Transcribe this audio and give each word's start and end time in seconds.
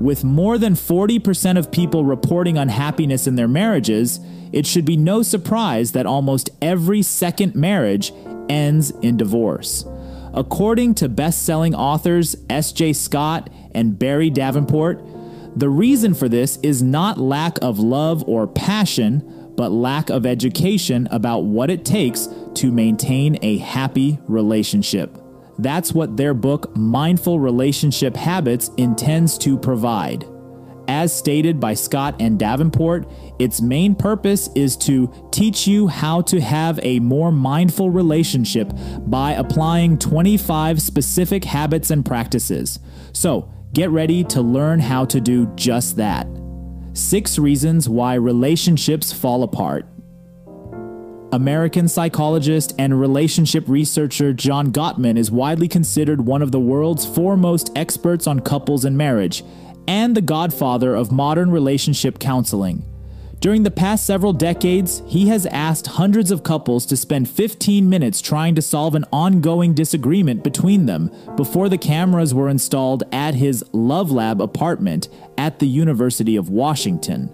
With 0.00 0.24
more 0.24 0.58
than 0.58 0.74
40% 0.74 1.58
of 1.58 1.70
people 1.70 2.04
reporting 2.04 2.58
unhappiness 2.58 3.26
in 3.26 3.36
their 3.36 3.48
marriages, 3.48 4.20
it 4.52 4.66
should 4.66 4.84
be 4.84 4.96
no 4.96 5.22
surprise 5.22 5.92
that 5.92 6.06
almost 6.06 6.50
every 6.60 7.02
second 7.02 7.54
marriage 7.54 8.12
ends 8.48 8.90
in 9.02 9.16
divorce. 9.16 9.84
According 10.32 10.96
to 10.96 11.08
best 11.08 11.44
selling 11.44 11.74
authors 11.74 12.36
S.J. 12.50 12.94
Scott 12.94 13.50
and 13.72 13.98
Barrie 13.98 14.30
Davenport, 14.30 15.00
the 15.56 15.68
reason 15.68 16.14
for 16.14 16.28
this 16.28 16.58
is 16.62 16.82
not 16.82 17.18
lack 17.18 17.58
of 17.62 17.78
love 17.78 18.24
or 18.28 18.48
passion, 18.48 19.52
but 19.56 19.70
lack 19.70 20.10
of 20.10 20.26
education 20.26 21.06
about 21.12 21.44
what 21.44 21.70
it 21.70 21.84
takes 21.84 22.28
to 22.54 22.72
maintain 22.72 23.38
a 23.42 23.58
happy 23.58 24.18
relationship. 24.26 25.16
That's 25.58 25.92
what 25.92 26.16
their 26.16 26.34
book, 26.34 26.74
Mindful 26.76 27.40
Relationship 27.40 28.16
Habits, 28.16 28.70
intends 28.76 29.38
to 29.38 29.58
provide. 29.58 30.26
As 30.86 31.16
stated 31.16 31.60
by 31.60 31.74
Scott 31.74 32.16
and 32.20 32.38
Davenport, 32.38 33.10
its 33.38 33.60
main 33.60 33.94
purpose 33.94 34.50
is 34.54 34.76
to 34.78 35.10
teach 35.30 35.66
you 35.66 35.86
how 35.86 36.20
to 36.22 36.40
have 36.40 36.78
a 36.82 37.00
more 37.00 37.32
mindful 37.32 37.90
relationship 37.90 38.70
by 39.06 39.32
applying 39.32 39.98
25 39.98 40.82
specific 40.82 41.44
habits 41.44 41.90
and 41.90 42.04
practices. 42.04 42.80
So, 43.12 43.50
get 43.72 43.90
ready 43.90 44.24
to 44.24 44.42
learn 44.42 44.80
how 44.80 45.06
to 45.06 45.20
do 45.20 45.46
just 45.56 45.96
that. 45.96 46.26
Six 46.92 47.38
reasons 47.38 47.88
why 47.88 48.14
relationships 48.14 49.12
fall 49.12 49.42
apart. 49.42 49.86
American 51.34 51.88
psychologist 51.88 52.72
and 52.78 53.00
relationship 53.00 53.64
researcher 53.66 54.32
John 54.32 54.70
Gottman 54.70 55.18
is 55.18 55.32
widely 55.32 55.66
considered 55.66 56.24
one 56.24 56.42
of 56.42 56.52
the 56.52 56.60
world's 56.60 57.04
foremost 57.04 57.72
experts 57.74 58.28
on 58.28 58.38
couples 58.38 58.84
and 58.84 58.96
marriage, 58.96 59.42
and 59.88 60.16
the 60.16 60.22
godfather 60.22 60.94
of 60.94 61.10
modern 61.10 61.50
relationship 61.50 62.20
counseling. 62.20 62.84
During 63.40 63.64
the 63.64 63.72
past 63.72 64.06
several 64.06 64.32
decades, 64.32 65.02
he 65.08 65.26
has 65.26 65.44
asked 65.46 65.88
hundreds 65.88 66.30
of 66.30 66.44
couples 66.44 66.86
to 66.86 66.96
spend 66.96 67.28
15 67.28 67.88
minutes 67.88 68.20
trying 68.20 68.54
to 68.54 68.62
solve 68.62 68.94
an 68.94 69.04
ongoing 69.12 69.74
disagreement 69.74 70.44
between 70.44 70.86
them 70.86 71.10
before 71.34 71.68
the 71.68 71.76
cameras 71.76 72.32
were 72.32 72.48
installed 72.48 73.02
at 73.10 73.34
his 73.34 73.64
Love 73.72 74.12
Lab 74.12 74.40
apartment 74.40 75.08
at 75.36 75.58
the 75.58 75.66
University 75.66 76.36
of 76.36 76.48
Washington. 76.48 77.28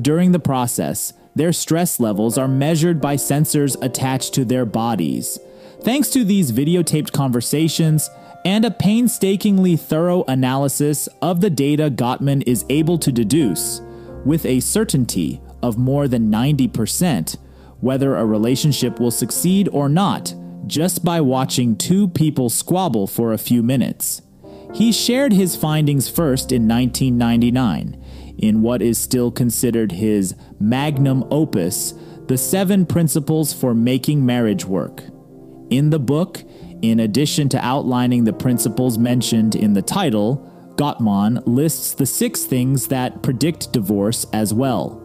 During 0.00 0.32
the 0.32 0.40
process, 0.40 1.12
their 1.34 1.52
stress 1.52 1.98
levels 1.98 2.36
are 2.36 2.48
measured 2.48 3.00
by 3.00 3.16
sensors 3.16 3.82
attached 3.82 4.34
to 4.34 4.44
their 4.44 4.64
bodies. 4.64 5.38
Thanks 5.80 6.10
to 6.10 6.24
these 6.24 6.52
videotaped 6.52 7.12
conversations 7.12 8.08
and 8.44 8.64
a 8.64 8.70
painstakingly 8.70 9.76
thorough 9.76 10.24
analysis 10.28 11.08
of 11.20 11.40
the 11.40 11.50
data 11.50 11.90
Gottman 11.90 12.42
is 12.46 12.64
able 12.68 12.98
to 12.98 13.12
deduce, 13.12 13.80
with 14.24 14.44
a 14.44 14.60
certainty 14.60 15.40
of 15.62 15.78
more 15.78 16.08
than 16.08 16.30
90%, 16.30 17.36
whether 17.80 18.16
a 18.16 18.26
relationship 18.26 19.00
will 19.00 19.10
succeed 19.10 19.68
or 19.72 19.88
not 19.88 20.34
just 20.66 21.04
by 21.04 21.20
watching 21.20 21.76
two 21.76 22.08
people 22.08 22.48
squabble 22.48 23.06
for 23.06 23.32
a 23.32 23.38
few 23.38 23.62
minutes. 23.62 24.22
He 24.72 24.92
shared 24.92 25.32
his 25.32 25.56
findings 25.56 26.08
first 26.08 26.52
in 26.52 26.68
1999 26.68 28.02
in 28.42 28.60
what 28.60 28.82
is 28.82 28.98
still 28.98 29.30
considered 29.30 29.92
his 29.92 30.34
magnum 30.60 31.24
opus, 31.30 31.94
The 32.26 32.36
Seven 32.36 32.84
Principles 32.84 33.52
for 33.52 33.72
Making 33.72 34.26
Marriage 34.26 34.64
Work. 34.64 35.04
In 35.70 35.90
the 35.90 36.00
book, 36.00 36.42
in 36.82 37.00
addition 37.00 37.48
to 37.50 37.64
outlining 37.64 38.24
the 38.24 38.32
principles 38.32 38.98
mentioned 38.98 39.54
in 39.54 39.72
the 39.72 39.80
title, 39.80 40.48
Gottman 40.76 41.42
lists 41.46 41.94
the 41.94 42.06
six 42.06 42.44
things 42.44 42.88
that 42.88 43.22
predict 43.22 43.72
divorce 43.72 44.26
as 44.32 44.52
well. 44.52 44.98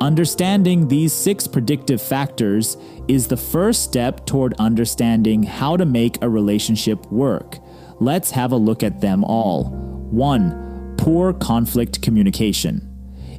Understanding 0.00 0.88
these 0.88 1.12
six 1.12 1.46
predictive 1.46 2.02
factors 2.02 2.76
is 3.06 3.28
the 3.28 3.36
first 3.36 3.84
step 3.84 4.26
toward 4.26 4.54
understanding 4.58 5.42
how 5.42 5.76
to 5.76 5.84
make 5.84 6.20
a 6.22 6.28
relationship 6.28 7.06
work. 7.12 7.58
Let's 8.00 8.30
have 8.32 8.50
a 8.50 8.56
look 8.56 8.82
at 8.82 9.00
them 9.00 9.22
all. 9.24 9.66
1 10.10 10.70
poor 11.00 11.32
conflict 11.32 12.02
communication. 12.02 12.89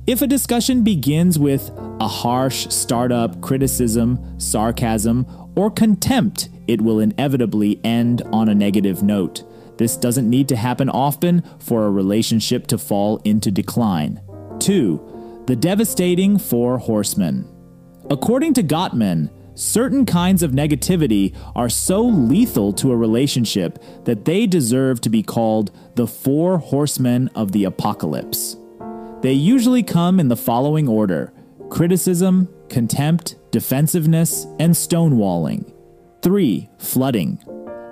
If 0.08 0.24
a 0.24 0.28
discussion 0.28 0.84
begins 0.84 1.38
with 1.38 1.72
a 2.00 2.08
harsh 2.08 2.68
startup 2.70 3.40
criticism, 3.40 4.40
sarcasm, 4.40 5.28
or 5.56 5.70
contempt, 5.70 6.50
it 6.68 6.82
will 6.82 7.00
inevitably 7.00 7.80
end 7.84 8.24
on 8.34 8.50
a 8.50 8.56
negative 8.56 9.04
note. 9.04 9.44
This 9.78 9.96
doesn't 9.96 10.28
need 10.28 10.50
to 10.50 10.56
happen 10.56 10.90
often 10.90 11.44
for 11.60 11.86
a 11.86 11.92
relationship 11.92 12.66
to 12.68 12.80
fall 12.80 13.18
into 13.26 13.52
decline. 13.52 14.20
2. 14.60 15.44
The 15.46 15.56
devastating 15.56 16.40
Four 16.40 16.80
Horsemen. 16.80 17.48
According 18.10 18.56
to 18.56 18.64
Gottman, 18.64 19.30
Certain 19.54 20.06
kinds 20.06 20.44
of 20.44 20.52
negativity 20.52 21.36
are 21.56 21.70
so 21.70 22.02
lethal 22.02 22.72
to 22.74 22.92
a 22.92 22.98
relationship 22.98 23.78
that 24.06 24.24
they 24.24 24.48
deserve 24.48 25.02
to 25.02 25.10
be 25.10 25.22
called 25.22 25.72
the 25.96 26.08
four 26.08 26.58
horsemen 26.58 27.30
of 27.36 27.52
the 27.52 27.66
apocalypse. 27.66 28.56
They 29.22 29.34
usually 29.34 29.84
come 29.84 30.20
in 30.20 30.28
the 30.28 30.36
following 30.36 30.88
order 30.88 31.34
criticism, 31.70 32.50
contempt, 32.70 33.38
defensiveness, 33.52 34.46
and 34.60 34.74
stonewalling. 34.74 35.72
3. 36.22 36.70
Flooding. 36.78 37.40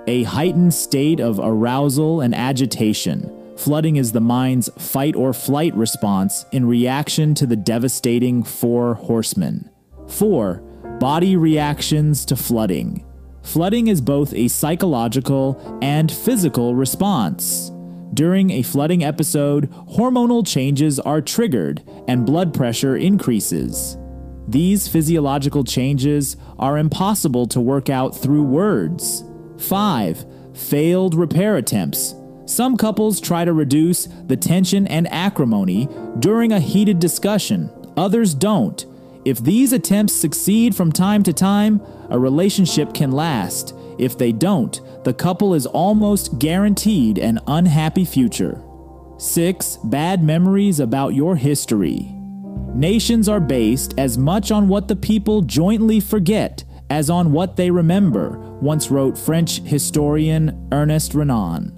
A 0.06 0.24
heightened 0.24 0.74
state 0.74 1.20
of 1.20 1.40
arousal 1.42 2.20
and 2.20 2.34
agitation. 2.34 3.32
Flooding 3.56 3.96
is 3.96 4.12
the 4.12 4.20
mind's 4.20 4.68
fight 4.78 5.14
or 5.16 5.32
flight 5.32 5.74
response 5.74 6.44
in 6.52 6.66
reaction 6.66 7.34
to 7.36 7.46
the 7.46 7.56
devastating 7.56 8.42
four 8.42 8.94
horsemen. 8.94 9.70
4 10.08 10.62
body 11.00 11.34
reactions 11.34 12.26
to 12.26 12.36
flooding. 12.36 13.04
Flooding 13.42 13.88
is 13.88 14.02
both 14.02 14.34
a 14.34 14.48
psychological 14.48 15.78
and 15.80 16.12
physical 16.12 16.74
response. 16.74 17.72
During 18.12 18.50
a 18.50 18.62
flooding 18.62 19.04
episode, 19.04 19.70
hormonal 19.70 20.46
changes 20.46 20.98
are 21.00 21.20
triggered 21.20 21.82
and 22.08 22.26
blood 22.26 22.52
pressure 22.52 22.96
increases. 22.96 23.96
These 24.48 24.88
physiological 24.88 25.64
changes 25.64 26.36
are 26.58 26.78
impossible 26.78 27.46
to 27.48 27.60
work 27.60 27.88
out 27.88 28.16
through 28.16 28.42
words. 28.42 29.22
5. 29.58 30.24
Failed 30.54 31.14
repair 31.14 31.56
attempts. 31.56 32.14
Some 32.46 32.76
couples 32.76 33.20
try 33.20 33.44
to 33.44 33.52
reduce 33.52 34.06
the 34.26 34.36
tension 34.36 34.88
and 34.88 35.06
acrimony 35.12 35.88
during 36.18 36.52
a 36.52 36.58
heated 36.58 36.98
discussion, 36.98 37.70
others 37.96 38.34
don't 38.34 38.86
if 39.24 39.38
these 39.38 39.72
attempts 39.74 40.14
succeed 40.14 40.74
from 40.74 40.92
time 40.92 41.22
to 41.24 41.32
time, 41.32 41.82
a 42.08 42.18
relationship 42.18 42.94
can 42.94 43.12
last. 43.12 43.74
If 44.00 44.16
they 44.16 44.32
don't, 44.32 44.80
the 45.04 45.12
couple 45.12 45.52
is 45.52 45.66
almost 45.66 46.38
guaranteed 46.38 47.18
an 47.18 47.38
unhappy 47.46 48.06
future. 48.06 48.62
6. 49.18 49.76
Bad 49.84 50.24
memories 50.24 50.80
about 50.80 51.14
your 51.14 51.36
history. 51.36 52.10
Nations 52.74 53.28
are 53.28 53.40
based 53.40 53.92
as 53.98 54.16
much 54.16 54.50
on 54.50 54.68
what 54.68 54.88
the 54.88 54.96
people 54.96 55.42
jointly 55.42 56.00
forget 56.00 56.64
as 56.88 57.10
on 57.10 57.32
what 57.32 57.56
they 57.56 57.70
remember, 57.70 58.38
once 58.62 58.90
wrote 58.90 59.18
French 59.18 59.60
historian 59.60 60.66
Ernest 60.72 61.12
Renan. 61.12 61.76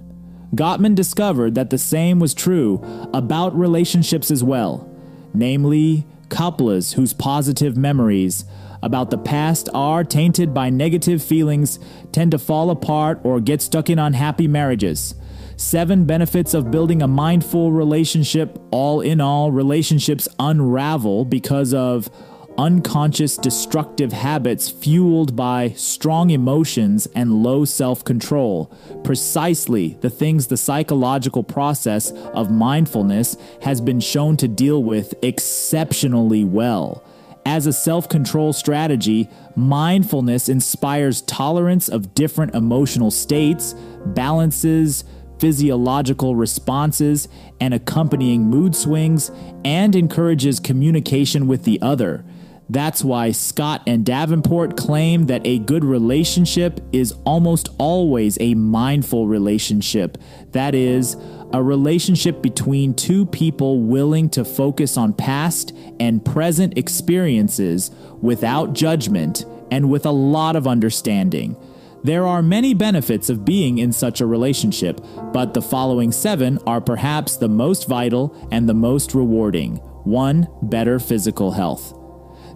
Gottman 0.55 0.95
discovered 0.95 1.55
that 1.55 1.71
the 1.71 1.77
same 1.77 2.19
was 2.19 2.33
true 2.33 2.81
about 3.13 3.57
relationships 3.57 4.31
as 4.31 4.45
well. 4.45 4.89
Namely, 5.33 6.05
couples 6.29 6.93
whose 6.93 7.11
positive 7.11 7.75
memories 7.75 8.45
about 8.83 9.09
the 9.09 9.17
past 9.17 9.69
are 9.73 10.03
tainted 10.03 10.53
by 10.53 10.69
negative 10.69 11.23
feelings 11.23 11.79
tend 12.11 12.31
to 12.31 12.37
fall 12.37 12.69
apart 12.69 13.19
or 13.23 13.39
get 13.39 13.61
stuck 13.61 13.89
in 13.89 13.97
unhappy 13.97 14.47
marriages. 14.47 15.15
Seven 15.55 16.05
benefits 16.05 16.53
of 16.53 16.71
building 16.71 17.01
a 17.01 17.07
mindful 17.07 17.71
relationship. 17.71 18.59
All 18.71 19.01
in 19.01 19.21
all, 19.21 19.51
relationships 19.51 20.27
unravel 20.39 21.25
because 21.25 21.73
of 21.73 22.09
unconscious 22.57 23.37
destructive 23.37 24.13
habits 24.13 24.69
fueled 24.69 25.35
by 25.35 25.69
strong 25.69 26.29
emotions 26.29 27.07
and 27.15 27.43
low 27.43 27.65
self 27.65 28.03
control. 28.03 28.65
Precisely 29.03 29.97
the 30.01 30.09
things 30.09 30.47
the 30.47 30.57
psychological 30.57 31.43
process 31.43 32.11
of 32.11 32.51
mindfulness 32.51 33.37
has 33.61 33.81
been 33.81 33.99
shown 33.99 34.37
to 34.37 34.47
deal 34.47 34.83
with 34.83 35.13
exceptionally 35.23 36.43
well. 36.43 37.03
As 37.45 37.67
a 37.67 37.73
self 37.73 38.07
control 38.07 38.53
strategy, 38.53 39.29
mindfulness 39.55 40.47
inspires 40.49 41.21
tolerance 41.21 41.89
of 41.89 42.15
different 42.15 42.55
emotional 42.55 43.11
states, 43.11 43.75
balances, 44.07 45.03
physiological 45.39 46.35
responses, 46.35 47.27
and 47.59 47.73
accompanying 47.73 48.43
mood 48.43 48.75
swings, 48.75 49.29
and 49.65 49.95
encourages 49.95 50.59
communication 50.59 51.47
with 51.47 51.65
the 51.65 51.81
other. 51.81 52.23
That's 52.69 53.03
why 53.03 53.31
Scott 53.31 53.83
and 53.85 54.05
Davenport 54.05 54.77
claim 54.77 55.25
that 55.25 55.45
a 55.45 55.59
good 55.59 55.83
relationship 55.83 56.79
is 56.93 57.13
almost 57.25 57.69
always 57.77 58.37
a 58.39 58.55
mindful 58.55 59.27
relationship. 59.27 60.17
That 60.53 60.73
is, 60.73 61.17
a 61.53 61.61
relationship 61.61 62.41
between 62.41 62.95
two 62.95 63.27
people 63.27 63.79
willing 63.79 64.27
to 64.27 64.43
focus 64.43 64.97
on 64.97 65.13
past 65.13 65.71
and 65.99 66.25
present 66.25 66.77
experiences 66.77 67.91
without 68.21 68.73
judgment 68.73 69.45
and 69.69 69.89
with 69.89 70.05
a 70.05 70.11
lot 70.11 70.55
of 70.55 70.67
understanding. 70.67 71.55
There 72.03 72.25
are 72.25 72.41
many 72.41 72.73
benefits 72.73 73.29
of 73.29 73.45
being 73.45 73.77
in 73.77 73.93
such 73.93 74.19
a 74.19 74.25
relationship, 74.25 74.99
but 75.31 75.53
the 75.53 75.61
following 75.61 76.11
seven 76.11 76.59
are 76.67 76.81
perhaps 76.81 77.37
the 77.37 77.47
most 77.47 77.87
vital 77.87 78.35
and 78.51 78.67
the 78.67 78.73
most 78.73 79.13
rewarding. 79.13 79.77
1. 80.03 80.47
Better 80.63 80.99
physical 80.99 81.51
health. 81.51 81.97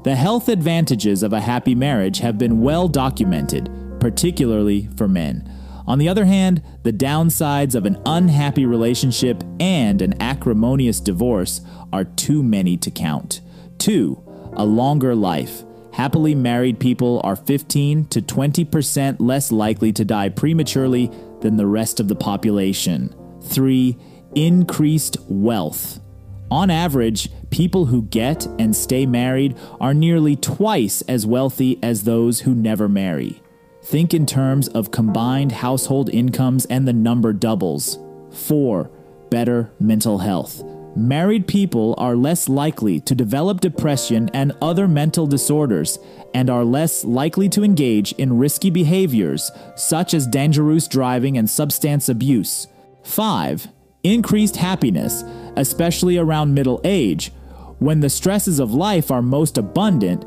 The 0.03 0.15
health 0.15 0.49
advantages 0.49 1.23
of 1.23 1.33
a 1.33 1.41
happy 1.41 1.75
marriage 1.75 2.19
have 2.19 2.37
been 2.37 2.61
well 2.61 2.87
documented, 2.87 3.69
particularly 3.99 4.89
for 4.97 5.07
men. 5.07 5.49
On 5.87 5.99
the 5.99 6.09
other 6.09 6.25
hand, 6.25 6.61
the 6.83 6.91
downsides 6.91 7.73
of 7.73 7.85
an 7.85 8.01
unhappy 8.05 8.65
relationship 8.65 9.41
and 9.59 10.01
an 10.01 10.21
acrimonious 10.21 10.99
divorce 10.99 11.61
are 11.93 12.03
too 12.03 12.43
many 12.43 12.75
to 12.77 12.91
count. 12.91 13.39
2. 13.77 14.51
A 14.57 14.65
longer 14.65 15.15
life. 15.15 15.63
Happily 15.93 16.35
married 16.35 16.79
people 16.79 17.21
are 17.23 17.35
15 17.35 18.05
to 18.07 18.21
20% 18.21 19.15
less 19.19 19.51
likely 19.51 19.93
to 19.93 20.03
die 20.03 20.29
prematurely 20.29 21.09
than 21.41 21.55
the 21.55 21.65
rest 21.65 21.99
of 21.99 22.07
the 22.07 22.15
population. 22.15 23.15
3. 23.43 23.97
Increased 24.35 25.17
wealth. 25.29 25.99
On 26.51 26.69
average, 26.69 27.29
people 27.49 27.85
who 27.85 28.03
get 28.03 28.45
and 28.59 28.75
stay 28.75 29.05
married 29.05 29.57
are 29.79 29.93
nearly 29.93 30.35
twice 30.35 31.01
as 31.03 31.25
wealthy 31.25 31.79
as 31.81 32.03
those 32.03 32.41
who 32.41 32.53
never 32.53 32.87
marry. 32.89 33.41
Think 33.87 34.13
in 34.13 34.25
terms 34.25 34.67
of 34.67 34.91
combined 34.91 35.53
household 35.53 36.09
incomes 36.09 36.65
and 36.65 36.85
the 36.85 36.91
number 36.91 37.31
doubles. 37.31 37.97
4. 38.31 38.91
Better 39.29 39.71
mental 39.79 40.17
health. 40.17 40.61
Married 40.97 41.47
people 41.47 41.95
are 41.97 42.17
less 42.17 42.49
likely 42.49 42.99
to 42.99 43.15
develop 43.15 43.61
depression 43.61 44.29
and 44.33 44.51
other 44.61 44.89
mental 44.89 45.25
disorders 45.25 45.99
and 46.33 46.49
are 46.49 46.65
less 46.65 47.05
likely 47.05 47.47
to 47.47 47.63
engage 47.63 48.11
in 48.13 48.37
risky 48.37 48.69
behaviors 48.69 49.51
such 49.77 50.13
as 50.13 50.27
dangerous 50.27 50.89
driving 50.89 51.37
and 51.37 51.49
substance 51.49 52.09
abuse. 52.09 52.67
5. 53.03 53.69
Increased 54.03 54.57
happiness, 54.57 55.23
especially 55.55 56.17
around 56.17 56.53
middle 56.53 56.81
age, 56.83 57.31
when 57.79 58.01
the 58.01 58.09
stresses 58.09 58.59
of 58.59 58.73
life 58.73 59.09
are 59.11 59.21
most 59.21 59.57
abundant 59.57 60.25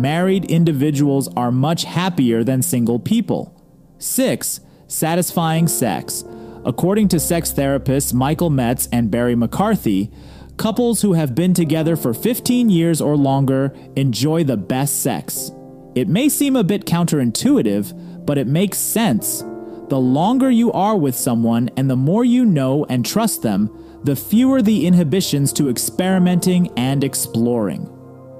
married 0.00 0.44
individuals 0.46 1.28
are 1.36 1.52
much 1.52 1.84
happier 1.84 2.42
than 2.42 2.62
single 2.62 2.98
people. 2.98 3.60
6. 3.98 4.60
Satisfying 4.88 5.68
sex. 5.68 6.24
According 6.64 7.08
to 7.08 7.20
sex 7.20 7.52
therapists 7.52 8.14
Michael 8.14 8.50
Metz 8.50 8.88
and 8.92 9.10
Barry 9.10 9.34
McCarthy, 9.34 10.10
couples 10.56 11.02
who 11.02 11.12
have 11.12 11.34
been 11.34 11.54
together 11.54 11.96
for 11.96 12.14
15 12.14 12.70
years 12.70 13.00
or 13.00 13.16
longer 13.16 13.74
enjoy 13.96 14.44
the 14.44 14.56
best 14.56 15.02
sex. 15.02 15.50
It 15.94 16.08
may 16.08 16.28
seem 16.28 16.56
a 16.56 16.64
bit 16.64 16.86
counterintuitive, 16.86 18.24
but 18.24 18.38
it 18.38 18.46
makes 18.46 18.78
sense. 18.78 19.44
The 19.88 20.00
longer 20.00 20.50
you 20.50 20.72
are 20.72 20.96
with 20.96 21.14
someone 21.14 21.68
and 21.76 21.90
the 21.90 21.96
more 21.96 22.24
you 22.24 22.44
know 22.44 22.86
and 22.88 23.04
trust 23.04 23.42
them, 23.42 23.70
the 24.04 24.16
fewer 24.16 24.62
the 24.62 24.86
inhibitions 24.86 25.52
to 25.54 25.68
experimenting 25.68 26.70
and 26.78 27.04
exploring. 27.04 27.88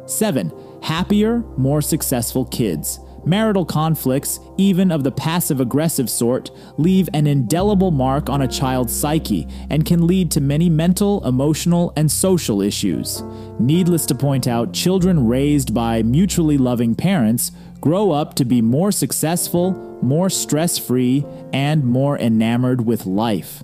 7 0.07 0.51
happier, 0.83 1.39
more 1.57 1.81
successful 1.81 2.45
kids. 2.47 3.01
Marital 3.25 3.65
conflicts, 3.65 4.41
even 4.57 4.91
of 4.91 5.05
the 5.05 5.13
passive 5.13 5.61
aggressive 5.61 6.11
sort, 6.11 6.51
leave 6.77 7.09
an 7.15 7.29
indelible 7.29 7.93
mark 7.93 8.29
on 8.29 8.43
a 8.43 8.49
child's 8.49 8.95
psyche 8.95 9.47
and 9.71 9.87
can 9.87 10.09
lead 10.09 10.31
to 10.33 10.41
many 10.41 10.69
mental, 10.69 11.25
emotional, 11.25 11.93
and 11.97 12.11
social 12.11 12.61
issues. 12.61 13.23
Needless 13.61 14.07
to 14.07 14.17
point 14.17 14.49
out, 14.49 14.73
children 14.73 15.29
raised 15.29 15.73
by 15.73 16.03
mutually 16.03 16.59
loving 16.59 16.97
parents 16.97 17.53
grow 17.81 18.11
up 18.11 18.35
to 18.35 18.45
be 18.45 18.61
more 18.61 18.91
successful, 18.91 19.73
more 20.03 20.29
stress 20.29 20.79
free, 20.79 21.25
and 21.53 21.85
more 21.85 22.19
enamored 22.19 22.85
with 22.85 23.07
life. 23.07 23.63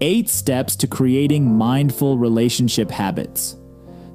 Eight 0.00 0.30
steps 0.30 0.74
to 0.76 0.86
creating 0.86 1.54
mindful 1.54 2.16
relationship 2.16 2.90
habits. 2.90 3.56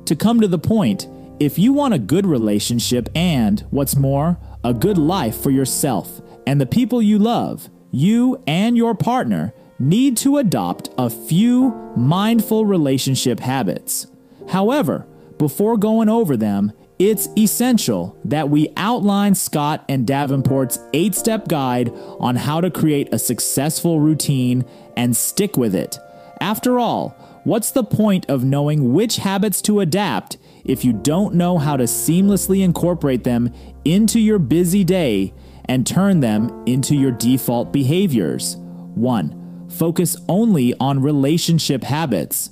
To 0.05 0.15
come 0.15 0.41
to 0.41 0.47
the 0.47 0.59
point, 0.59 1.07
if 1.39 1.59
you 1.59 1.73
want 1.73 1.93
a 1.93 1.99
good 1.99 2.25
relationship 2.25 3.09
and, 3.15 3.61
what's 3.69 3.95
more, 3.95 4.37
a 4.63 4.73
good 4.73 4.97
life 4.97 5.35
for 5.37 5.51
yourself 5.51 6.21
and 6.47 6.59
the 6.59 6.65
people 6.65 7.01
you 7.01 7.19
love, 7.19 7.69
you 7.91 8.41
and 8.47 8.77
your 8.77 8.95
partner 8.95 9.53
need 9.79 10.15
to 10.17 10.37
adopt 10.37 10.89
a 10.97 11.09
few 11.09 11.71
mindful 11.95 12.65
relationship 12.65 13.39
habits. 13.39 14.07
However, 14.49 15.05
before 15.37 15.77
going 15.77 16.07
over 16.07 16.37
them, 16.37 16.71
it's 16.97 17.27
essential 17.37 18.17
that 18.23 18.49
we 18.49 18.71
outline 18.77 19.35
Scott 19.35 19.83
and 19.89 20.07
Davenport's 20.07 20.79
eight 20.93 21.13
step 21.13 21.49
guide 21.49 21.91
on 22.19 22.37
how 22.37 22.61
to 22.61 22.71
create 22.71 23.13
a 23.13 23.19
successful 23.19 23.99
routine 23.99 24.63
and 24.95 25.15
stick 25.15 25.57
with 25.57 25.75
it. 25.75 25.99
After 26.39 26.79
all, 26.79 27.34
what's 27.45 27.71
the 27.71 27.83
point 27.83 28.25
of 28.29 28.43
knowing 28.43 28.93
which 28.93 29.17
habits 29.17 29.61
to 29.61 29.79
adapt 29.79 30.37
if 30.65 30.83
you 30.83 30.91
don't 30.91 31.35
know 31.35 31.57
how 31.57 31.77
to 31.77 31.83
seamlessly 31.83 32.63
incorporate 32.63 33.23
them 33.23 33.53
into 33.85 34.19
your 34.19 34.39
busy 34.39 34.83
day 34.83 35.33
and 35.65 35.85
turn 35.85 36.19
them 36.19 36.63
into 36.65 36.95
your 36.95 37.11
default 37.11 37.71
behaviors. 37.71 38.57
1. 38.95 39.67
Focus 39.69 40.17
only 40.27 40.73
on 40.79 41.01
relationship 41.01 41.83
habits. 41.83 42.49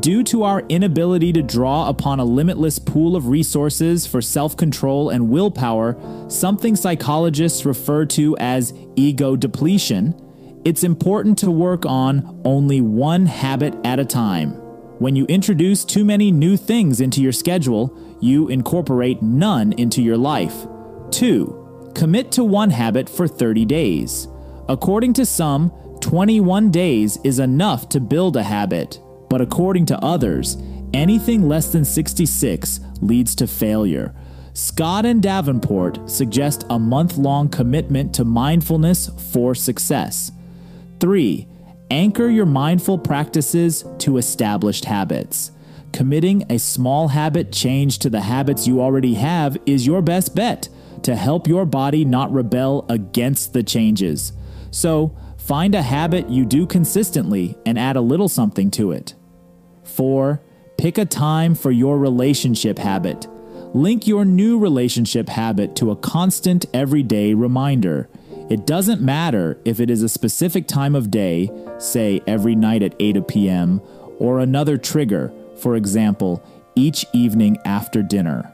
Due 0.00 0.22
to 0.22 0.42
our 0.42 0.60
inability 0.68 1.32
to 1.32 1.42
draw 1.42 1.88
upon 1.88 2.20
a 2.20 2.24
limitless 2.24 2.78
pool 2.78 3.16
of 3.16 3.28
resources 3.28 4.06
for 4.06 4.20
self 4.20 4.56
control 4.56 5.08
and 5.08 5.30
willpower, 5.30 5.96
something 6.28 6.76
psychologists 6.76 7.64
refer 7.64 8.04
to 8.04 8.36
as 8.38 8.74
ego 8.96 9.34
depletion, 9.34 10.14
it's 10.64 10.84
important 10.84 11.38
to 11.38 11.50
work 11.50 11.86
on 11.86 12.40
only 12.44 12.80
one 12.80 13.26
habit 13.26 13.74
at 13.84 13.98
a 13.98 14.04
time. 14.04 14.52
When 14.98 15.14
you 15.14 15.26
introduce 15.26 15.84
too 15.84 16.04
many 16.04 16.32
new 16.32 16.56
things 16.56 17.00
into 17.00 17.22
your 17.22 17.32
schedule, 17.32 17.96
you 18.20 18.48
incorporate 18.48 19.22
none 19.22 19.72
into 19.74 20.02
your 20.02 20.16
life. 20.16 20.66
2. 21.12 21.92
Commit 21.94 22.32
to 22.32 22.44
one 22.44 22.70
habit 22.70 23.08
for 23.08 23.28
30 23.28 23.64
days. 23.64 24.28
According 24.68 25.12
to 25.14 25.24
some, 25.24 25.70
21 26.00 26.70
days 26.70 27.18
is 27.24 27.38
enough 27.38 27.88
to 27.90 28.00
build 28.00 28.36
a 28.36 28.42
habit, 28.42 29.00
but 29.30 29.40
according 29.40 29.86
to 29.86 30.04
others, 30.04 30.56
anything 30.92 31.48
less 31.48 31.70
than 31.70 31.84
66 31.84 32.80
leads 33.00 33.34
to 33.36 33.46
failure. 33.46 34.14
Scott 34.52 35.06
and 35.06 35.22
Davenport 35.22 36.10
suggest 36.10 36.66
a 36.70 36.78
month 36.78 37.16
long 37.16 37.48
commitment 37.48 38.12
to 38.14 38.24
mindfulness 38.24 39.10
for 39.30 39.54
success. 39.54 40.32
3. 41.00 41.46
Anchor 41.90 42.28
your 42.28 42.46
mindful 42.46 42.98
practices 42.98 43.84
to 43.98 44.18
established 44.18 44.84
habits. 44.84 45.52
Committing 45.92 46.44
a 46.50 46.58
small 46.58 47.08
habit 47.08 47.50
change 47.50 47.98
to 48.00 48.10
the 48.10 48.20
habits 48.20 48.66
you 48.66 48.80
already 48.80 49.14
have 49.14 49.56
is 49.64 49.86
your 49.86 50.02
best 50.02 50.34
bet 50.34 50.68
to 51.02 51.16
help 51.16 51.46
your 51.46 51.64
body 51.64 52.04
not 52.04 52.32
rebel 52.32 52.84
against 52.88 53.52
the 53.52 53.62
changes. 53.62 54.32
So, 54.70 55.16
find 55.38 55.74
a 55.74 55.82
habit 55.82 56.28
you 56.28 56.44
do 56.44 56.66
consistently 56.66 57.56
and 57.64 57.78
add 57.78 57.96
a 57.96 58.02
little 58.02 58.28
something 58.28 58.70
to 58.72 58.92
it. 58.92 59.14
4. 59.84 60.42
Pick 60.76 60.98
a 60.98 61.06
time 61.06 61.54
for 61.54 61.70
your 61.70 61.98
relationship 61.98 62.78
habit. 62.78 63.26
Link 63.74 64.06
your 64.06 64.24
new 64.24 64.58
relationship 64.58 65.28
habit 65.28 65.74
to 65.76 65.90
a 65.90 65.96
constant 65.96 66.66
everyday 66.74 67.34
reminder. 67.34 68.08
It 68.50 68.66
doesn't 68.66 69.02
matter 69.02 69.60
if 69.64 69.78
it 69.78 69.90
is 69.90 70.02
a 70.02 70.08
specific 70.08 70.66
time 70.66 70.94
of 70.94 71.10
day, 71.10 71.50
say 71.78 72.22
every 72.26 72.54
night 72.54 72.82
at 72.82 72.96
8 72.98 73.28
p.m., 73.28 73.82
or 74.18 74.40
another 74.40 74.76
trigger, 74.78 75.32
for 75.56 75.76
example, 75.76 76.42
each 76.74 77.04
evening 77.12 77.58
after 77.64 78.02
dinner. 78.02 78.52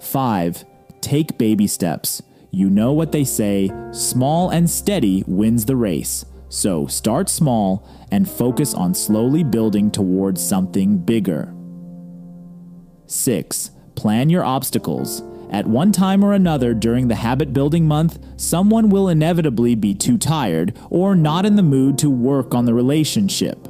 5. 0.00 0.64
Take 1.00 1.38
baby 1.38 1.66
steps. 1.66 2.22
You 2.50 2.70
know 2.70 2.92
what 2.92 3.12
they 3.12 3.24
say 3.24 3.70
small 3.92 4.50
and 4.50 4.70
steady 4.70 5.24
wins 5.26 5.64
the 5.64 5.76
race. 5.76 6.24
So 6.48 6.86
start 6.86 7.28
small 7.28 7.88
and 8.10 8.28
focus 8.30 8.74
on 8.74 8.94
slowly 8.94 9.42
building 9.42 9.90
towards 9.90 10.46
something 10.46 10.98
bigger. 10.98 11.52
6. 13.06 13.70
Plan 13.94 14.30
your 14.30 14.44
obstacles. 14.44 15.22
At 15.52 15.66
one 15.66 15.92
time 15.92 16.24
or 16.24 16.32
another 16.32 16.72
during 16.72 17.08
the 17.08 17.14
habit 17.14 17.52
building 17.52 17.86
month, 17.86 18.18
someone 18.38 18.88
will 18.88 19.10
inevitably 19.10 19.74
be 19.74 19.94
too 19.94 20.16
tired 20.16 20.74
or 20.88 21.14
not 21.14 21.44
in 21.44 21.56
the 21.56 21.62
mood 21.62 21.98
to 21.98 22.08
work 22.08 22.54
on 22.54 22.64
the 22.64 22.72
relationship. 22.72 23.68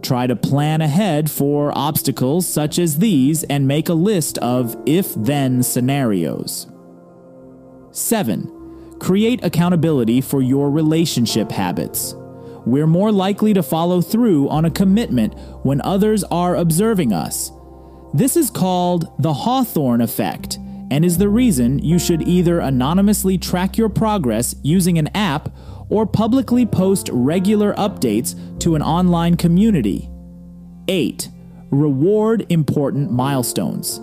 Try 0.00 0.26
to 0.26 0.34
plan 0.34 0.80
ahead 0.80 1.30
for 1.30 1.70
obstacles 1.76 2.46
such 2.46 2.78
as 2.78 2.96
these 2.96 3.44
and 3.44 3.68
make 3.68 3.90
a 3.90 3.94
list 3.94 4.38
of 4.38 4.74
if 4.86 5.14
then 5.16 5.62
scenarios. 5.62 6.66
7. 7.90 8.96
Create 8.98 9.44
accountability 9.44 10.22
for 10.22 10.40
your 10.40 10.70
relationship 10.70 11.52
habits. 11.52 12.14
We're 12.64 12.86
more 12.86 13.12
likely 13.12 13.52
to 13.52 13.62
follow 13.62 14.00
through 14.00 14.48
on 14.48 14.64
a 14.64 14.70
commitment 14.70 15.38
when 15.62 15.82
others 15.82 16.24
are 16.24 16.56
observing 16.56 17.12
us. 17.12 17.52
This 18.14 18.34
is 18.34 18.48
called 18.48 19.12
the 19.18 19.34
Hawthorne 19.34 20.00
effect 20.00 20.58
and 20.90 21.04
is 21.04 21.18
the 21.18 21.28
reason 21.28 21.78
you 21.78 21.98
should 21.98 22.22
either 22.22 22.60
anonymously 22.60 23.38
track 23.38 23.76
your 23.76 23.88
progress 23.88 24.54
using 24.62 24.98
an 24.98 25.08
app 25.14 25.50
or 25.88 26.06
publicly 26.06 26.66
post 26.66 27.08
regular 27.12 27.74
updates 27.74 28.34
to 28.60 28.74
an 28.74 28.82
online 28.82 29.36
community. 29.36 30.08
8. 30.88 31.28
Reward 31.70 32.46
important 32.48 33.10
milestones. 33.10 34.00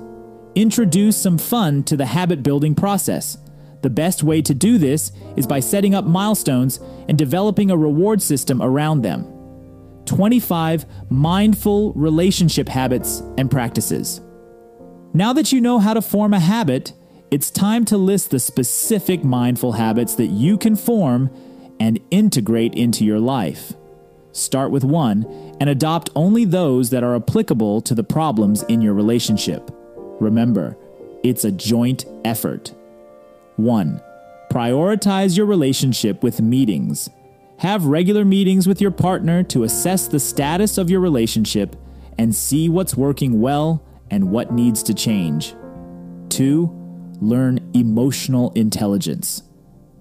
Introduce 0.56 1.18
some 1.18 1.38
fun 1.38 1.84
to 1.84 1.98
the 1.98 2.06
habit 2.06 2.44
building 2.44 2.76
process. 2.76 3.38
The 3.82 3.90
best 3.90 4.24
way 4.24 4.42
to 4.42 4.54
do 4.54 4.78
this 4.78 5.12
is 5.36 5.46
by 5.46 5.60
setting 5.60 5.94
up 5.94 6.06
milestones 6.06 6.80
and 7.08 7.18
developing 7.18 7.72
a 7.72 7.78
reward 7.78 8.22
system 8.22 8.62
around 8.62 9.02
them. 9.02 9.32
25 10.06 10.86
mindful 11.10 11.94
relationship 11.94 12.70
habits 12.70 13.22
and 13.38 13.50
practices. 13.50 14.22
Now 15.16 15.32
that 15.32 15.54
you 15.54 15.62
know 15.62 15.80
how 15.80 15.94
to 15.94 16.02
form 16.02 16.34
a 16.34 16.42
habit, 16.42 16.92
it's 17.32 17.50
time 17.50 17.86
to 17.86 17.96
list 17.96 18.32
the 18.32 18.40
specific 18.40 19.24
mindful 19.24 19.72
habits 19.72 20.16
that 20.16 20.26
you 20.26 20.58
can 20.58 20.76
form 20.76 21.32
and 21.80 22.02
integrate 22.12 22.74
into 22.76 23.06
your 23.06 23.22
life. 23.22 23.72
Start 24.34 24.72
with 24.72 24.84
one 24.84 25.24
and 25.62 25.70
adopt 25.70 26.10
only 26.18 26.44
those 26.44 26.90
that 26.90 27.02
are 27.02 27.16
applicable 27.16 27.80
to 27.84 27.96
the 27.96 28.04
problems 28.04 28.64
in 28.64 28.82
your 28.82 28.94
relationship. 28.94 29.72
Remember, 30.20 30.78
it's 31.24 31.46
a 31.46 31.52
joint 31.52 32.04
effort. 32.26 32.74
1. 33.56 34.02
Prioritize 34.52 35.38
your 35.38 35.46
relationship 35.46 36.24
with 36.24 36.42
meetings. 36.42 37.10
Have 37.60 37.86
regular 37.86 38.26
meetings 38.26 38.68
with 38.68 38.82
your 38.82 38.92
partner 38.92 39.44
to 39.44 39.64
assess 39.64 40.10
the 40.10 40.20
status 40.20 40.78
of 40.78 40.90
your 40.90 41.00
relationship 41.00 41.78
and 42.18 42.36
see 42.36 42.68
what's 42.68 42.98
working 42.98 43.40
well 43.40 43.82
and 44.12 44.32
what 44.32 44.52
needs 44.52 44.84
to 44.84 44.94
change. 44.94 45.56
2. 46.30 46.70
Learn 47.22 47.72
emotional 47.74 48.52
intelligence. 48.54 49.44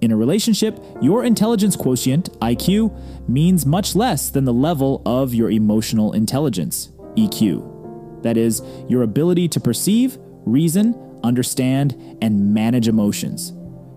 In 0.01 0.11
a 0.11 0.17
relationship, 0.17 0.79
your 1.01 1.25
intelligence 1.25 1.77
quotient, 1.77 2.31
IQ, 2.41 3.29
means 3.29 3.65
much 3.65 3.97
less 3.97 4.29
than 4.29 4.45
the 4.45 4.53
level 4.53 5.01
of 5.07 5.33
your 5.33 5.51
emotional 5.51 6.13
intelligence, 6.13 6.91
EQ. 7.17 8.23
That 8.23 8.37
is, 8.37 8.63
your 8.89 9.03
ability 9.03 9.49
to 9.49 9.61
perceive, 9.61 10.19
reason, 10.45 10.95
understand, 11.23 12.19
and 12.21 12.53
manage 12.53 12.89
emotions. 12.89 13.53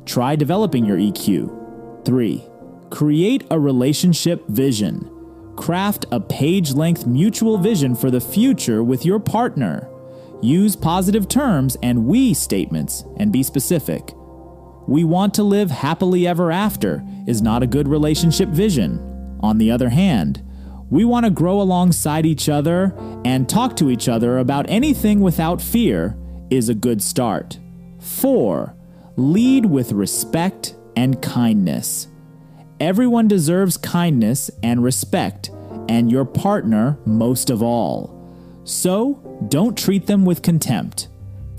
Try 0.06 0.36
developing 0.36 0.86
your 0.86 0.98
EQ. 0.98 2.06
3. 2.06 2.44
Create 2.90 3.46
a 3.52 3.60
relationship 3.60 4.48
vision. 4.48 5.12
Craft 5.58 6.06
a 6.12 6.20
page 6.20 6.72
length 6.72 7.06
mutual 7.06 7.58
vision 7.58 7.96
for 7.96 8.10
the 8.10 8.22
future 8.22 8.82
with 8.84 9.06
your 9.06 9.20
partner. 9.20 9.90
Use 10.42 10.76
positive 10.76 11.28
terms 11.28 11.78
and 11.82 12.06
we 12.06 12.34
statements 12.34 13.04
and 13.18 13.32
be 13.32 13.44
specific. 13.44 14.14
We 14.88 15.04
want 15.04 15.34
to 15.36 15.44
live 15.44 15.72
happily 15.72 16.28
ever 16.28 16.52
after 16.52 17.04
is 17.26 17.42
not 17.42 17.64
a 17.64 17.68
good 17.68 17.88
relationship 17.88 18.50
vision. 18.50 19.40
On 19.42 19.58
the 19.58 19.72
other 19.72 19.90
hand, 19.90 20.44
we 20.90 21.04
want 21.04 21.26
to 21.26 21.32
grow 21.32 21.62
alongside 21.62 22.26
each 22.26 22.48
other 22.48 22.94
and 23.26 23.50
talk 23.50 23.76
to 23.78 23.90
each 23.90 24.08
other 24.08 24.38
about 24.38 24.70
anything 24.70 25.20
without 25.20 25.62
fear 25.62 26.18
is 26.50 26.70
a 26.70 26.76
good 26.76 27.02
start. 27.02 27.60
4. 28.00 28.74
Lead 29.18 29.66
with 29.66 29.92
respect 29.92 30.76
and 30.96 31.22
kindness. 31.22 32.08
Everyone 32.80 33.28
deserves 33.28 33.76
kindness 33.76 34.50
and 34.64 34.84
respect, 34.84 35.50
and 35.90 36.12
your 36.12 36.26
partner 36.26 36.98
most 37.06 37.50
of 37.50 37.62
all. 37.64 38.14
So, 38.64 39.20
don't 39.50 39.78
treat 39.78 40.08
them 40.08 40.26
with 40.26 40.42
contempt. 40.42 41.08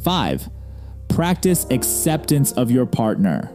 5. 0.03 0.49
Practice 1.09 1.67
acceptance 1.71 2.53
of 2.53 2.71
your 2.71 2.87
partner. 2.87 3.51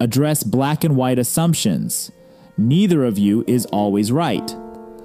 Address 0.00 0.42
black 0.42 0.84
and 0.84 0.96
white 0.96 1.18
assumptions. 1.18 2.10
Neither 2.56 3.04
of 3.04 3.18
you 3.18 3.44
is 3.46 3.66
always 3.66 4.12
right. 4.12 4.56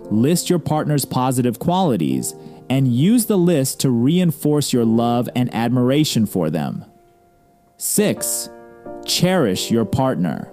List 0.10 0.50
your 0.50 0.60
partner's 0.60 1.06
positive 1.06 1.60
qualities 1.60 2.34
and 2.70 2.88
use 2.88 3.26
the 3.26 3.38
list 3.38 3.80
to 3.82 3.90
reinforce 3.90 4.74
your 4.74 4.86
love 4.86 5.30
and 5.36 5.54
admiration 5.54 6.26
for 6.26 6.50
them. 6.50 6.86
6. 7.78 8.50
Cherish 9.06 9.72
your 9.72 9.86
partner. 9.86 10.52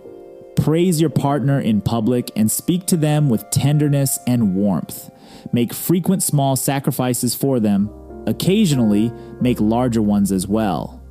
Praise 0.57 1.01
your 1.01 1.11
partner 1.11 1.59
in 1.61 1.81
public 1.81 2.31
and 2.37 2.51
speak 2.51 2.87
to 2.87 2.97
them 2.97 3.29
with 3.29 3.49
tenderness 3.51 4.19
and 4.27 4.55
warmth. 4.55 5.11
Make 5.53 5.75
frequent 5.75 6.23
small 6.23 6.57
sacrifices 6.57 7.35
for 7.35 7.59
them. 7.61 7.91
Occasionally, 8.27 9.13
make 9.41 9.61
larger 9.61 10.03
ones 10.03 10.33
as 10.33 10.47
well. 10.47 11.03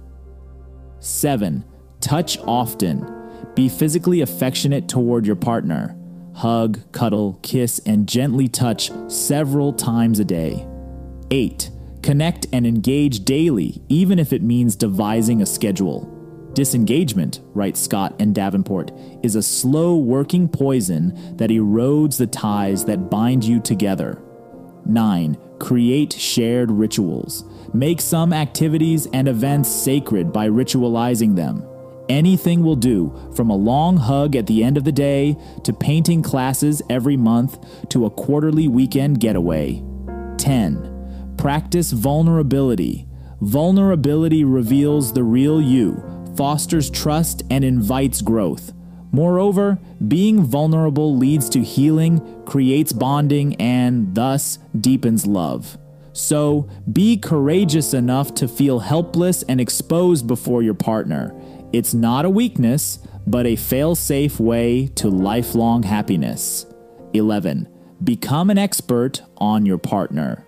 7. 0.99 1.63
Touch 1.99 2.37
often. 2.39 3.05
Be 3.55 3.69
physically 3.69 4.21
affectionate 4.21 4.87
toward 4.87 5.25
your 5.25 5.35
partner. 5.35 5.97
Hug, 6.35 6.79
cuddle, 6.91 7.39
kiss, 7.43 7.79
and 7.85 8.07
gently 8.07 8.47
touch 8.47 8.91
several 9.07 9.73
times 9.73 10.19
a 10.19 10.25
day. 10.25 10.67
8. 11.29 11.69
Connect 12.01 12.47
and 12.51 12.65
engage 12.65 13.23
daily, 13.23 13.81
even 13.89 14.19
if 14.19 14.33
it 14.33 14.41
means 14.41 14.75
devising 14.75 15.41
a 15.41 15.45
schedule. 15.45 16.09
Disengagement, 16.53 17.39
writes 17.53 17.79
Scott 17.79 18.15
and 18.19 18.35
Davenport, 18.35 18.91
is 19.23 19.35
a 19.35 19.41
slow 19.41 19.95
working 19.95 20.47
poison 20.47 21.37
that 21.37 21.49
erodes 21.49 22.17
the 22.17 22.27
ties 22.27 22.85
that 22.85 23.09
bind 23.09 23.43
you 23.43 23.59
together. 23.59 24.21
9. 24.85 25.37
Create 25.59 26.13
shared 26.13 26.71
rituals. 26.71 27.45
Make 27.73 28.01
some 28.01 28.33
activities 28.33 29.07
and 29.13 29.27
events 29.27 29.69
sacred 29.69 30.31
by 30.31 30.47
ritualizing 30.49 31.35
them. 31.35 31.65
Anything 32.09 32.63
will 32.63 32.75
do, 32.75 33.13
from 33.35 33.49
a 33.49 33.55
long 33.55 33.97
hug 33.97 34.35
at 34.35 34.45
the 34.45 34.63
end 34.63 34.77
of 34.77 34.83
the 34.83 34.91
day, 34.91 35.37
to 35.63 35.71
painting 35.71 36.21
classes 36.21 36.81
every 36.89 37.15
month, 37.15 37.57
to 37.89 38.05
a 38.05 38.09
quarterly 38.09 38.67
weekend 38.67 39.19
getaway. 39.19 39.81
10. 40.37 41.35
Practice 41.37 41.91
vulnerability. 41.91 43.07
Vulnerability 43.41 44.43
reveals 44.43 45.13
the 45.13 45.23
real 45.23 45.61
you, 45.61 46.01
fosters 46.35 46.89
trust, 46.89 47.43
and 47.49 47.63
invites 47.63 48.21
growth. 48.21 48.73
Moreover, 49.13 49.77
being 50.05 50.41
vulnerable 50.41 51.15
leads 51.15 51.47
to 51.49 51.61
healing, 51.61 52.43
creates 52.45 52.91
bonding, 52.91 53.55
and 53.55 54.15
thus 54.15 54.57
deepens 54.77 55.27
love. 55.27 55.77
So, 56.13 56.67
be 56.91 57.17
courageous 57.17 57.93
enough 57.93 58.33
to 58.35 58.47
feel 58.47 58.79
helpless 58.79 59.43
and 59.43 59.61
exposed 59.61 60.27
before 60.27 60.63
your 60.63 60.73
partner. 60.73 61.33
It's 61.71 61.93
not 61.93 62.25
a 62.25 62.29
weakness, 62.29 62.99
but 63.27 63.45
a 63.45 63.55
fail 63.55 63.95
safe 63.95 64.39
way 64.39 64.87
to 64.95 65.09
lifelong 65.09 65.83
happiness. 65.83 66.65
11. 67.13 67.69
Become 68.03 68.49
an 68.49 68.57
expert 68.57 69.21
on 69.37 69.65
your 69.65 69.77
partner. 69.77 70.45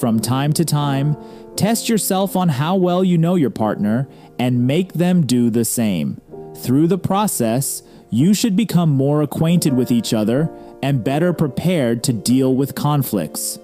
From 0.00 0.18
time 0.18 0.52
to 0.54 0.64
time, 0.64 1.16
test 1.54 1.88
yourself 1.88 2.34
on 2.34 2.48
how 2.48 2.74
well 2.76 3.04
you 3.04 3.16
know 3.16 3.36
your 3.36 3.50
partner 3.50 4.08
and 4.38 4.66
make 4.66 4.94
them 4.94 5.24
do 5.24 5.50
the 5.50 5.64
same. 5.64 6.20
Through 6.56 6.88
the 6.88 6.98
process, 6.98 7.82
you 8.10 8.34
should 8.34 8.56
become 8.56 8.90
more 8.90 9.22
acquainted 9.22 9.72
with 9.72 9.90
each 9.90 10.12
other 10.12 10.50
and 10.82 11.02
better 11.04 11.32
prepared 11.32 12.04
to 12.04 12.12
deal 12.12 12.54
with 12.54 12.74
conflicts. 12.74 13.58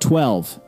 12. 0.00 0.60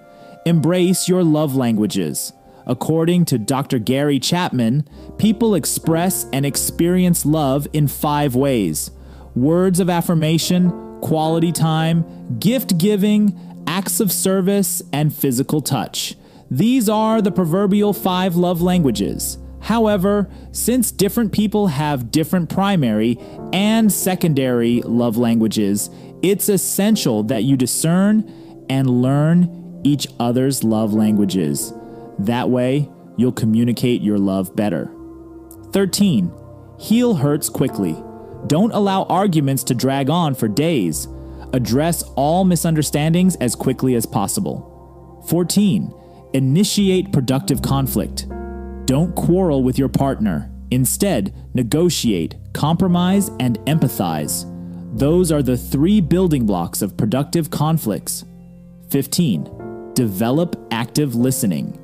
Embrace 0.47 1.09
your 1.09 1.23
love 1.23 1.55
languages. 1.55 2.33
According 2.67 3.25
to 3.27 3.39
Dr. 3.39 3.79
Gary 3.79 4.19
Chapman, 4.19 4.89
people 5.19 5.55
express 5.55 6.27
and 6.33 6.47
experience 6.47 7.27
love 7.27 7.67
in 7.73 7.89
five 7.89 8.35
ways 8.35 8.91
words 9.35 9.79
of 9.81 9.89
affirmation, 9.89 10.71
quality 11.01 11.53
time, 11.53 12.39
gift 12.39 12.79
giving, 12.79 13.39
acts 13.67 14.01
of 14.01 14.11
service, 14.11 14.83
and 14.93 15.15
physical 15.15 15.61
touch. 15.61 16.17
These 16.51 16.89
are 16.89 17.23
the 17.23 17.31
proverbial 17.31 17.93
five 17.93 18.35
love 18.35 18.61
languages. 18.61 19.39
However, 19.61 20.31
since 20.53 20.91
different 20.91 21.33
people 21.33 21.69
have 21.69 22.11
different 22.11 22.49
primary 22.49 23.19
and 23.53 23.93
secondary 23.93 24.81
love 24.83 25.17
languages, 25.17 25.91
it's 26.23 26.49
essential 26.49 27.23
that 27.25 27.45
you 27.45 27.57
discern 27.57 28.65
and 28.69 29.03
learn 29.03 29.81
each 29.85 30.07
other's 30.19 30.65
love 30.65 30.93
languages. 30.93 31.73
That 32.19 32.51
way, 32.51 32.89
you'll 33.17 33.33
communicate 33.33 34.03
your 34.03 34.19
love 34.19 34.55
better. 34.57 34.91
13. 35.73 36.33
Heal 36.79 37.15
hurts 37.15 37.49
quickly. 37.49 38.03
Don't 38.47 38.73
allow 38.73 39.05
arguments 39.05 39.63
to 39.65 39.75
drag 39.75 40.09
on 40.09 40.35
for 40.35 40.49
days. 40.49 41.07
Address 41.53 42.03
all 42.17 42.45
misunderstandings 42.45 43.37
as 43.37 43.55
quickly 43.55 43.95
as 43.95 44.07
possible. 44.07 45.25
14. 45.29 45.93
Initiate 46.33 47.13
productive 47.13 47.61
conflict. 47.61 48.27
Don't 48.91 49.15
quarrel 49.15 49.63
with 49.63 49.79
your 49.79 49.89
partner. 49.89 50.51
Instead, 50.73 51.33
negotiate, 51.55 52.35
compromise, 52.53 53.29
and 53.39 53.57
empathize. 53.61 54.47
Those 54.99 55.31
are 55.31 55.45
the 55.45 55.57
three 55.57 56.01
building 56.01 56.45
blocks 56.45 56.83
of 56.83 56.97
productive 56.97 57.51
conflicts. 57.51 58.25
15. 58.89 59.93
Develop 59.95 60.57
active 60.73 61.15
listening. 61.15 61.79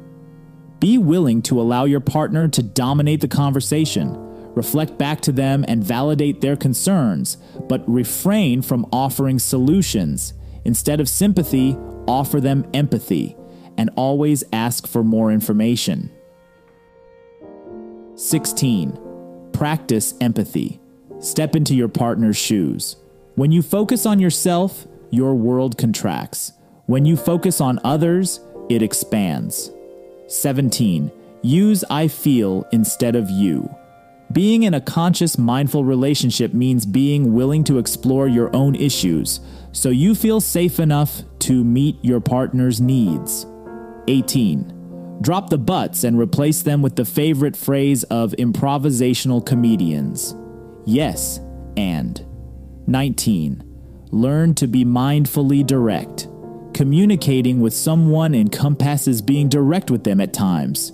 Be 0.81 0.99
willing 0.99 1.43
to 1.43 1.61
allow 1.61 1.85
your 1.85 2.01
partner 2.01 2.49
to 2.49 2.61
dominate 2.61 3.21
the 3.21 3.29
conversation. 3.29 4.13
Reflect 4.57 4.99
back 4.99 5.21
to 5.21 5.31
them 5.31 5.65
and 5.69 5.85
validate 5.85 6.41
their 6.41 6.57
concerns, 6.57 7.37
but 7.69 7.89
refrain 7.89 8.63
from 8.63 8.85
offering 8.93 9.39
solutions. 9.39 10.35
Instead 10.65 10.99
of 10.99 11.09
sympathy, 11.09 11.77
offer 12.09 12.41
them 12.41 12.69
empathy, 12.75 13.37
and 13.79 13.91
always 13.95 14.43
ask 14.53 14.89
for 14.89 15.05
more 15.05 15.31
information. 15.31 16.11
16. 18.17 19.51
Practice 19.53 20.15
empathy. 20.23 20.81
Step 21.21 21.55
into 21.55 21.75
your 21.75 21.89
partner's 21.89 22.37
shoes. 22.37 22.97
When 23.35 23.53
you 23.53 23.61
focus 23.61 24.07
on 24.07 24.21
yourself, 24.21 24.87
your 25.11 25.35
world 25.35 25.77
contracts. 25.77 26.53
When 26.87 27.05
you 27.05 27.15
focus 27.15 27.61
on 27.61 27.79
others, 27.85 28.41
it 28.71 28.81
expands. 28.81 29.71
17. 30.29 31.13
Use 31.43 31.85
I 31.91 32.09
feel 32.09 32.67
instead 32.73 33.17
of 33.17 33.29
you. 33.29 33.69
Being 34.33 34.63
in 34.63 34.73
a 34.73 34.81
conscious, 34.81 35.37
mindful 35.37 35.85
relationship 35.85 36.55
means 36.55 36.87
being 36.87 37.35
willing 37.35 37.65
to 37.65 37.79
explore 37.79 38.29
your 38.29 38.55
own 38.57 38.75
issues 38.77 39.41
so 39.73 39.91
you 39.91 40.15
feel 40.15 40.41
safe 40.41 40.81
enough 40.81 41.21
to 41.41 41.63
meet 41.63 42.03
your 42.03 42.21
partner's 42.21 42.81
needs. 42.81 43.45
18. 44.09 44.76
Drop 45.21 45.51
the 45.51 45.59
buts 45.59 46.05
and 46.05 46.19
replace 46.19 46.63
them 46.63 46.83
with 46.83 46.97
the 46.97 47.05
favorite 47.05 47.57
phrase 47.57 48.05
of 48.05 48.33
improvisational 48.33 49.45
comedians 49.45 50.35
yes 50.87 51.41
and. 51.77 52.25
19. 52.87 53.63
Learn 54.13 54.55
to 54.55 54.69
be 54.69 54.85
mindfully 54.85 55.67
direct. 55.67 56.29
Communicating 56.73 57.61
with 57.61 57.75
someone 57.75 58.35
encompasses 58.35 59.21
being 59.21 59.49
direct 59.49 59.91
with 59.91 60.05
them 60.05 60.21
at 60.21 60.33
times. 60.33 60.93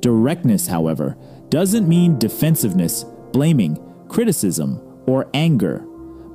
Directness, 0.00 0.66
however, 0.66 1.16
doesn't 1.50 1.86
mean 1.86 2.18
defensiveness, 2.18 3.04
blaming, 3.32 3.78
criticism, 4.08 4.80
or 5.06 5.28
anger. 5.34 5.84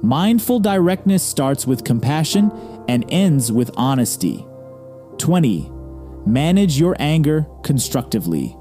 Mindful 0.04 0.60
directness 0.60 1.24
starts 1.24 1.66
with 1.66 1.84
compassion 1.84 2.52
and 2.88 3.04
ends 3.10 3.52
with 3.52 3.72
honesty. 3.76 4.46
20. 5.18 5.72
Manage 6.26 6.80
your 6.80 6.96
anger 7.00 7.48
constructively. 7.64 8.56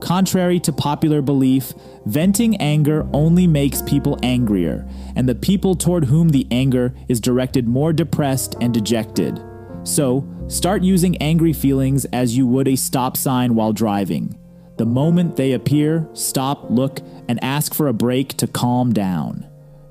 Contrary 0.00 0.60
to 0.60 0.72
popular 0.72 1.20
belief, 1.20 1.72
venting 2.06 2.56
anger 2.56 3.08
only 3.12 3.46
makes 3.46 3.82
people 3.82 4.18
angrier, 4.22 4.88
and 5.16 5.28
the 5.28 5.34
people 5.34 5.74
toward 5.74 6.04
whom 6.04 6.28
the 6.28 6.46
anger 6.50 6.94
is 7.08 7.20
directed 7.20 7.66
more 7.66 7.92
depressed 7.92 8.54
and 8.60 8.72
dejected. 8.72 9.42
So, 9.82 10.26
start 10.48 10.82
using 10.82 11.16
angry 11.18 11.52
feelings 11.52 12.04
as 12.06 12.36
you 12.36 12.46
would 12.46 12.68
a 12.68 12.76
stop 12.76 13.16
sign 13.16 13.54
while 13.54 13.72
driving. 13.72 14.38
The 14.76 14.86
moment 14.86 15.36
they 15.36 15.52
appear, 15.52 16.08
stop, 16.12 16.70
look, 16.70 17.00
and 17.28 17.42
ask 17.42 17.74
for 17.74 17.88
a 17.88 17.92
break 17.92 18.36
to 18.36 18.46
calm 18.46 18.92
down. 18.92 19.46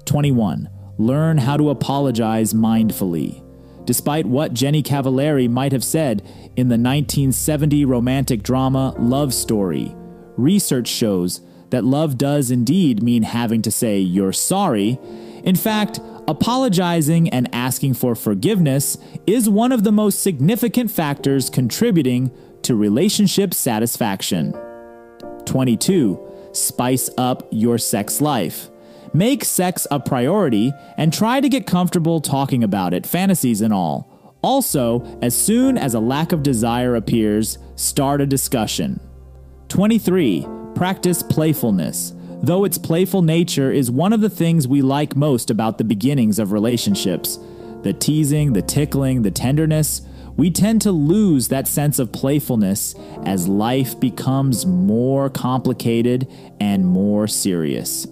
21. 0.05 0.69
Learn 0.97 1.37
how 1.37 1.57
to 1.57 1.69
apologize 1.69 2.53
mindfully. 2.53 3.43
Despite 3.87 4.25
what 4.25 4.53
Jenny 4.53 4.83
Cavilleri 4.83 5.49
might 5.49 5.71
have 5.71 5.83
said 5.83 6.21
in 6.57 6.67
the 6.67 6.73
1970 6.73 7.85
romantic 7.85 8.43
drama 8.43 8.93
Love 8.99 9.33
Story, 9.33 9.95
research 10.35 10.89
shows 10.89 11.39
that 11.69 11.85
love 11.85 12.17
does 12.17 12.51
indeed 12.51 13.01
mean 13.01 13.23
having 13.23 13.61
to 13.61 13.71
say 13.71 13.97
you're 13.97 14.33
sorry. 14.33 14.99
In 15.45 15.55
fact, 15.55 16.01
apologizing 16.27 17.29
and 17.29 17.47
asking 17.55 17.93
for 17.93 18.13
forgiveness 18.13 18.97
is 19.25 19.49
one 19.49 19.71
of 19.71 19.85
the 19.85 19.91
most 19.93 20.21
significant 20.21 20.91
factors 20.91 21.49
contributing 21.49 22.29
to 22.63 22.75
relationship 22.75 23.53
satisfaction. 23.53 24.53
22. 25.45 26.19
Spice 26.51 27.09
up 27.17 27.47
your 27.51 27.77
sex 27.77 28.19
life. 28.19 28.69
Make 29.13 29.43
sex 29.45 29.87
a 29.89 29.99
priority 29.99 30.73
and 30.97 31.13
try 31.13 31.41
to 31.41 31.49
get 31.49 31.67
comfortable 31.67 32.21
talking 32.21 32.63
about 32.63 32.93
it, 32.93 33.05
fantasies 33.05 33.61
and 33.61 33.73
all. 33.73 34.37
Also, 34.41 35.03
as 35.21 35.35
soon 35.35 35.77
as 35.77 35.93
a 35.93 35.99
lack 35.99 36.31
of 36.31 36.43
desire 36.43 36.95
appears, 36.95 37.57
start 37.75 38.21
a 38.21 38.25
discussion. 38.25 38.99
23. 39.69 40.45
Practice 40.75 41.23
playfulness. 41.23 42.13
Though 42.41 42.65
its 42.65 42.77
playful 42.77 43.23
nature 43.23 43.71
is 43.71 43.89
one 43.89 44.13
of 44.13 44.21
the 44.21 44.29
things 44.29 44.67
we 44.67 44.81
like 44.81 45.15
most 45.15 45.49
about 45.49 45.77
the 45.77 45.83
beginnings 45.83 46.39
of 46.39 46.51
relationships 46.51 47.39
the 47.83 47.93
teasing, 47.93 48.53
the 48.53 48.61
tickling, 48.61 49.21
the 49.21 49.31
tenderness 49.31 50.01
we 50.37 50.51
tend 50.51 50.81
to 50.83 50.91
lose 50.91 51.47
that 51.47 51.67
sense 51.67 51.97
of 51.97 52.11
playfulness 52.11 52.93
as 53.25 53.47
life 53.47 53.99
becomes 53.99 54.67
more 54.67 55.31
complicated 55.31 56.31
and 56.59 56.85
more 56.85 57.27
serious. 57.27 58.05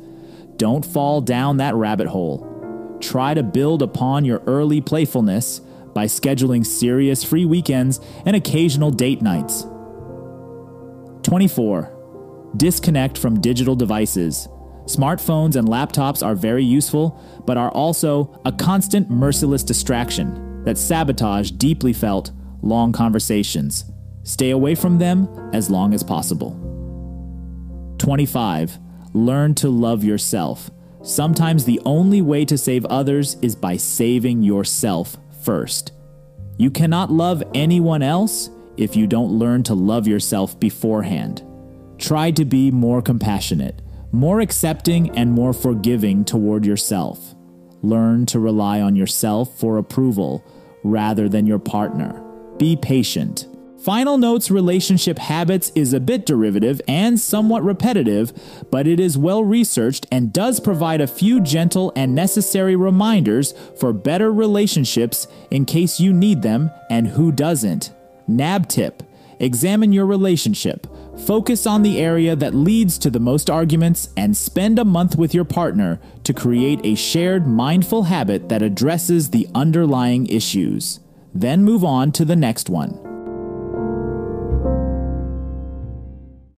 Don't 0.58 0.86
fall 0.86 1.22
down 1.22 1.58
that 1.58 1.76
rabbit 1.76 2.08
hole. 2.08 2.98
Try 3.02 3.34
to 3.34 3.44
build 3.44 3.82
upon 3.82 4.26
your 4.26 4.42
early 4.48 4.82
playfulness 4.82 5.60
by 5.94 6.06
scheduling 6.06 6.66
serious 6.66 7.24
free 7.24 7.46
weekends 7.46 8.00
and 8.26 8.36
occasional 8.36 8.92
date 8.92 9.22
nights. 9.22 9.66
24. 11.24 12.52
Disconnect 12.58 13.18
from 13.18 13.42
digital 13.42 13.76
devices. 13.76 14.48
Smartphones 14.86 15.56
and 15.56 15.68
laptops 15.68 16.24
are 16.24 16.36
very 16.36 16.64
useful, 16.64 17.20
but 17.46 17.58
are 17.58 17.72
also 17.72 18.40
a 18.46 18.52
constant, 18.52 19.10
merciless 19.10 19.64
distraction 19.64 20.64
that 20.64 20.78
sabotage 20.78 21.52
deeply 21.52 21.92
felt, 21.92 22.32
long 22.62 22.92
conversations. 22.92 23.86
Stay 24.24 24.52
away 24.52 24.76
from 24.76 25.00
them 25.00 25.28
as 25.54 25.70
long 25.70 25.94
as 25.94 26.04
possible. 26.04 26.52
25. 27.98 28.78
Learn 29.16 29.56
to 29.56 29.70
love 29.70 30.04
yourself. 30.04 30.70
Sometimes 31.02 31.64
the 31.64 31.80
only 31.86 32.22
way 32.22 32.44
to 32.44 32.58
save 32.58 32.84
others 32.88 33.38
is 33.42 33.56
by 33.56 33.78
saving 33.78 34.44
yourself 34.44 35.16
first. 35.42 35.94
You 36.58 36.70
cannot 36.70 37.12
love 37.12 37.42
anyone 37.54 38.02
else 38.02 38.50
if 38.76 38.94
you 38.94 39.08
don't 39.08 39.40
learn 39.40 39.64
to 39.64 39.74
love 39.74 40.06
yourself 40.06 40.60
beforehand. 40.60 41.44
Try 41.98 42.32
to 42.32 42.44
be 42.44 42.72
more 42.72 43.02
compassionate, 43.02 43.82
more 44.12 44.42
accepting, 44.42 45.10
and 45.18 45.32
more 45.32 45.54
forgiving 45.54 46.26
toward 46.26 46.66
yourself. 46.66 47.36
Learn 47.82 48.26
to 48.26 48.40
rely 48.42 48.82
on 48.82 48.98
yourself 48.98 49.58
for 49.58 49.78
approval 49.78 50.44
rather 50.84 51.30
than 51.30 51.48
your 51.48 51.60
partner. 51.60 52.22
Be 52.58 52.76
patient. 52.76 53.48
Final 53.84 54.18
Note's 54.18 54.50
relationship 54.50 55.20
habits 55.20 55.72
is 55.76 55.94
a 55.94 56.00
bit 56.00 56.26
derivative 56.26 56.82
and 56.88 57.20
somewhat 57.20 57.64
repetitive, 57.64 58.34
but 58.72 58.88
it 58.88 59.00
is 59.00 59.18
well 59.18 59.44
researched 59.44 60.08
and 60.12 60.34
does 60.34 60.60
provide 60.60 61.02
a 61.02 61.08
few 61.08 61.40
gentle 61.40 61.92
and 61.96 62.16
necessary 62.16 62.76
reminders 62.76 63.54
for 63.80 63.94
better 63.94 64.32
relationships 64.32 65.28
in 65.52 65.66
case 65.66 66.00
you 66.00 66.14
need 66.14 66.42
them 66.42 66.72
and 66.90 67.08
who 67.10 67.32
doesn't. 67.32 67.92
Nab 68.28 68.68
tip 68.68 69.04
Examine 69.40 69.92
your 69.92 70.06
relationship. 70.06 70.88
Focus 71.26 71.68
on 71.68 71.84
the 71.84 72.00
area 72.00 72.36
that 72.36 72.54
leads 72.54 72.98
to 73.00 73.10
the 73.10 73.20
most 73.20 73.50
arguments 73.50 74.10
and 74.16 74.36
spend 74.36 74.80
a 74.80 74.86
month 74.86 75.18
with 75.18 75.34
your 75.34 75.46
partner 75.46 76.00
to 76.24 76.34
create 76.34 76.80
a 76.84 76.96
shared 76.96 77.46
mindful 77.46 78.04
habit 78.04 78.50
that 78.50 78.62
addresses 78.62 79.30
the 79.30 79.48
underlying 79.54 80.26
issues. 80.28 81.00
Then 81.34 81.64
move 81.64 81.84
on 81.84 82.12
to 82.14 82.26
the 82.26 82.36
next 82.36 82.70
one. 82.70 83.15